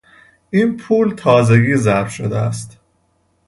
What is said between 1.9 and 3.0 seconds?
شده است.